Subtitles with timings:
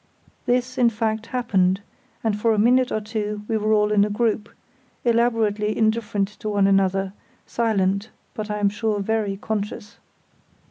[0.47, 1.79] This, in fact, happened,
[2.23, 4.49] and for a minute or two we were all in a group,
[5.05, 7.13] elaborately indifferent to one another,
[7.45, 9.97] silent, but I am sure very conscious.